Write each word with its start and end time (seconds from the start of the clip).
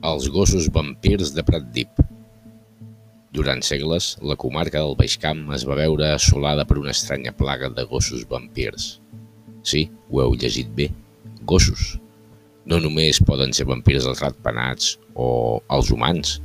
Els 0.00 0.30
gossos 0.32 0.70
vampirs 0.72 1.34
de 1.36 1.42
Pratdip. 1.44 1.98
Durant 3.36 3.58
segles, 3.60 4.06
la 4.24 4.32
comarca 4.40 4.80
del 4.80 4.94
Baix 4.96 5.18
Camp 5.20 5.42
es 5.52 5.66
va 5.68 5.74
veure 5.76 6.06
assolada 6.14 6.64
per 6.64 6.78
una 6.80 6.94
estranya 6.96 7.34
plaga 7.36 7.68
de 7.76 7.82
gossos 7.90 8.22
vampirs. 8.30 8.86
Sí, 9.60 9.82
ho 10.08 10.22
heu 10.22 10.32
llegit 10.40 10.70
bé, 10.78 10.86
gossos. 11.50 11.98
No 12.64 12.78
només 12.80 13.20
poden 13.28 13.52
ser 13.52 13.66
vampirs 13.68 14.06
els 14.08 14.22
ratpenats 14.24 14.94
o 15.12 15.60
els 15.68 15.90
humans. 15.92 16.38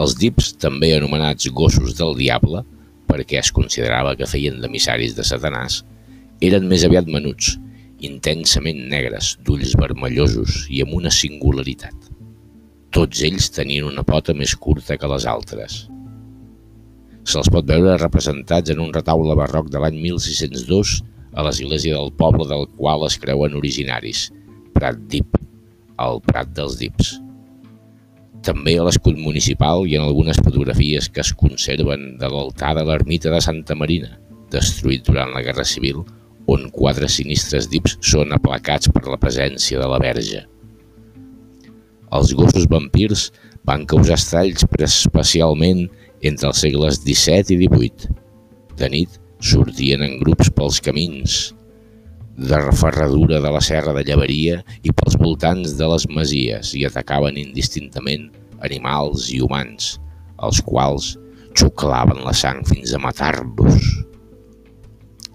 Els 0.00 0.16
dips, 0.22 0.54
també 0.56 0.94
anomenats 0.96 1.50
gossos 1.52 1.98
del 1.98 2.16
diable, 2.16 2.62
perquè 3.04 3.42
es 3.42 3.52
considerava 3.52 4.14
que 4.16 4.30
feien 4.30 4.62
d'emissaris 4.62 5.12
de 5.18 5.26
Satanàs, 5.28 5.82
eren 6.40 6.72
més 6.72 6.88
aviat 6.88 7.04
menuts, 7.18 7.52
intensament 8.00 8.80
negres, 8.96 9.34
d'ulls 9.44 9.76
vermellosos 9.76 10.64
i 10.72 10.80
amb 10.86 10.96
una 11.02 11.12
singularitat. 11.12 12.01
Tots 12.92 13.22
ells 13.24 13.46
tenien 13.56 13.86
una 13.88 14.02
pota 14.04 14.34
més 14.36 14.52
curta 14.60 14.98
que 15.00 15.08
les 15.08 15.24
altres. 15.24 15.76
Se'ls 17.24 17.48
pot 17.54 17.64
veure 17.64 17.94
representats 17.96 18.74
en 18.74 18.82
un 18.84 18.90
retaule 18.92 19.36
barroc 19.38 19.70
de 19.72 19.80
l'any 19.80 19.96
1602 20.02 20.98
a 21.32 21.46
l'església 21.46 21.96
del 21.96 22.12
poble 22.20 22.44
del 22.50 22.66
qual 22.76 23.06
es 23.06 23.16
creuen 23.22 23.56
originaris, 23.56 24.26
Prat 24.76 25.00
Dip, 25.08 25.40
el 26.04 26.20
Prat 26.28 26.52
dels 26.58 26.76
Dips. 26.82 27.14
També 28.44 28.76
a 28.76 28.84
l'escut 28.84 29.16
municipal 29.16 29.86
i 29.88 29.96
en 29.96 30.04
algunes 30.04 30.40
fotografies 30.44 31.08
que 31.08 31.24
es 31.24 31.32
conserven 31.32 32.18
de 32.20 32.28
l'altar 32.28 32.74
de 32.76 32.84
l'ermita 32.84 33.32
de 33.32 33.40
Santa 33.40 33.78
Marina, 33.78 34.18
destruït 34.52 35.06
durant 35.08 35.32
la 35.32 35.44
Guerra 35.46 35.64
Civil, 35.64 36.04
on 36.50 36.68
quatre 36.74 37.08
sinistres 37.08 37.72
dips 37.72 37.96
són 38.04 38.36
aplacats 38.36 38.92
per 38.92 39.06
la 39.08 39.20
presència 39.22 39.80
de 39.80 39.88
la 39.88 40.02
Verge. 40.02 40.42
Els 42.12 42.34
gossos 42.36 42.68
vampirs 42.68 43.30
van 43.68 43.86
causar 43.88 44.18
estralls 44.18 44.66
especialment 44.84 45.86
entre 46.20 46.50
els 46.50 46.60
segles 46.64 47.00
XVII 47.00 47.56
i 47.56 47.68
XVIII. 47.68 48.12
De 48.76 48.88
nit 48.92 49.18
sortien 49.42 50.04
en 50.04 50.18
grups 50.20 50.50
pels 50.54 50.80
camins 50.84 51.40
de 52.36 52.58
referradura 52.58 53.40
de 53.44 53.50
la 53.52 53.60
serra 53.60 53.92
de 53.96 54.04
Llevaria 54.08 54.60
i 54.82 54.92
pels 54.92 55.18
voltants 55.20 55.74
de 55.78 55.88
les 55.88 56.06
masies 56.08 56.72
i 56.78 56.86
atacaven 56.88 57.36
indistintament 57.40 58.30
animals 58.64 59.28
i 59.34 59.40
humans, 59.44 59.96
els 60.40 60.62
quals 60.64 61.14
xuclaven 61.58 62.22
la 62.24 62.32
sang 62.36 62.62
fins 62.68 62.94
a 62.94 63.00
matar-los. 63.02 63.88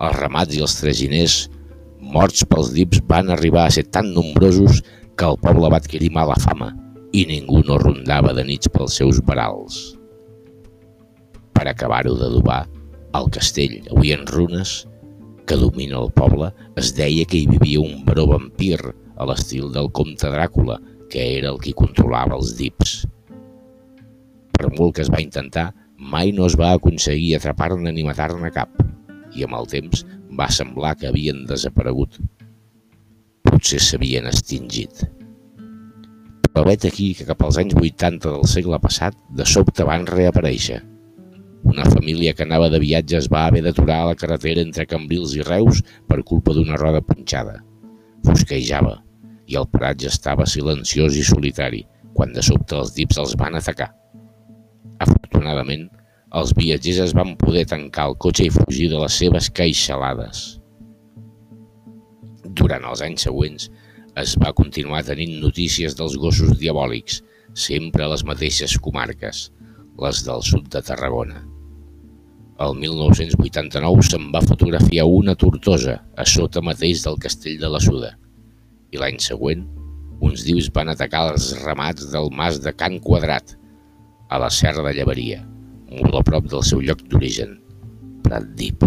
Els 0.00 0.16
ramats 0.16 0.56
i 0.56 0.62
els 0.64 0.78
traginers 0.80 1.42
morts 2.00 2.42
pels 2.48 2.72
dips 2.74 3.02
van 3.10 3.30
arribar 3.30 3.66
a 3.66 3.74
ser 3.74 3.84
tan 3.92 4.14
nombrosos 4.16 4.80
que 5.20 5.28
el 5.28 5.36
poble 5.36 5.68
va 5.68 5.76
adquirir 5.76 6.08
mala 6.16 6.34
fama 6.40 6.70
i 7.12 7.26
ningú 7.28 7.58
no 7.68 7.76
rondava 7.82 8.30
de 8.32 8.40
nits 8.48 8.70
pels 8.72 8.94
seus 8.96 9.18
barals. 9.28 9.76
Per 11.52 11.66
acabar-ho 11.68 12.14
d'adobar, 12.16 12.62
al 13.18 13.28
castell, 13.34 13.74
avui 13.92 14.14
en 14.16 14.24
runes, 14.30 14.72
que 15.44 15.60
domina 15.60 15.98
el 16.00 16.08
poble, 16.16 16.48
es 16.80 16.94
deia 16.96 17.28
que 17.28 17.42
hi 17.42 17.50
vivia 17.52 17.84
un 17.84 18.00
baró 18.08 18.24
vampir 18.32 18.78
a 18.80 19.28
l'estil 19.28 19.68
del 19.76 19.92
comte 19.92 20.32
Dràcula, 20.32 20.78
que 21.12 21.26
era 21.36 21.52
el 21.52 21.60
qui 21.60 21.76
controlava 21.76 22.38
els 22.40 22.56
dips. 22.56 23.02
Per 24.56 24.72
molt 24.72 24.96
que 24.96 25.04
es 25.04 25.12
va 25.12 25.20
intentar, 25.20 25.68
mai 26.00 26.32
no 26.32 26.48
es 26.48 26.56
va 26.56 26.72
aconseguir 26.78 27.34
atrapar-ne 27.36 27.92
ni 27.92 28.08
matar-ne 28.08 28.54
cap, 28.56 28.72
i 29.36 29.44
amb 29.44 29.60
el 29.60 29.68
temps 29.68 30.06
va 30.40 30.48
semblar 30.48 30.96
que 30.96 31.12
havien 31.12 31.44
desaparegut 31.50 32.22
potser 33.60 33.80
s'havien 33.84 34.24
extingit. 34.24 35.02
Però 36.50 36.62
vet 36.64 36.86
aquí 36.88 37.10
que 37.14 37.26
cap 37.28 37.42
als 37.44 37.58
anys 37.60 37.76
80 37.76 38.24
del 38.24 38.46
segle 38.48 38.78
passat 38.80 39.18
de 39.36 39.44
sobte 39.44 39.84
van 39.84 40.06
reaparèixer. 40.08 40.78
Una 41.68 41.84
família 41.84 42.32
que 42.32 42.46
anava 42.46 42.70
de 42.72 42.80
viatge 42.80 43.18
es 43.18 43.28
va 43.28 43.44
haver 43.46 43.60
d'aturar 43.66 43.98
a 44.00 44.06
la 44.10 44.16
carretera 44.16 44.64
entre 44.64 44.88
Cambrils 44.88 45.34
i 45.36 45.44
Reus 45.44 45.82
per 46.08 46.22
culpa 46.24 46.56
d'una 46.56 46.78
roda 46.80 47.02
punxada. 47.04 47.58
Fosquejava 48.24 48.96
i 49.46 49.60
el 49.60 49.68
paratge 49.68 50.08
estava 50.08 50.48
silenciós 50.48 51.18
i 51.20 51.26
solitari 51.26 51.84
quan 52.16 52.32
de 52.32 52.42
sobte 52.42 52.78
els 52.80 52.94
dips 52.96 53.20
els 53.20 53.36
van 53.36 53.60
atacar. 53.60 53.90
Afortunadament, 55.04 55.84
els 56.32 56.56
viatgers 56.56 57.04
es 57.10 57.12
van 57.12 57.36
poder 57.36 57.66
tancar 57.68 58.08
el 58.08 58.16
cotxe 58.24 58.48
i 58.48 58.56
fugir 58.56 58.88
de 58.88 59.04
les 59.04 59.20
seves 59.20 59.52
caixalades. 59.52 60.59
Durant 62.60 62.84
els 62.90 63.02
anys 63.06 63.26
següents 63.26 63.70
es 64.20 64.36
va 64.42 64.54
continuar 64.56 65.02
tenint 65.06 65.38
notícies 65.42 65.96
dels 65.98 66.16
gossos 66.20 66.58
diabòlics, 66.60 67.22
sempre 67.56 68.04
a 68.04 68.10
les 68.12 68.24
mateixes 68.28 68.76
comarques, 68.84 69.48
les 70.00 70.22
del 70.26 70.44
sud 70.46 70.68
de 70.72 70.82
Tarragona. 70.84 71.40
El 72.60 72.76
1989 72.76 74.04
se'n 74.10 74.28
va 74.34 74.44
fotografiar 74.44 75.06
una 75.08 75.34
tortosa 75.34 75.96
a 76.16 76.26
sota 76.28 76.60
mateix 76.60 77.06
del 77.06 77.16
castell 77.22 77.56
de 77.62 77.70
la 77.72 77.80
Suda 77.80 78.12
i 78.90 79.00
l'any 79.00 79.20
següent 79.22 79.64
uns 80.20 80.44
dius 80.44 80.68
van 80.76 80.92
atacar 80.92 81.30
els 81.32 81.50
ramats 81.62 82.10
del 82.12 82.28
mas 82.36 82.60
de 82.60 82.74
Can 82.76 82.98
Quadrat, 83.00 83.56
a 84.28 84.38
la 84.38 84.50
serra 84.52 84.84
de 84.84 84.92
Llevaria, 84.98 85.40
molt 85.88 86.20
a 86.20 86.24
prop 86.26 86.50
del 86.52 86.66
seu 86.66 86.84
lloc 86.84 87.06
d'origen, 87.08 87.56
Prat 88.26 88.52
Dip. 88.58 88.84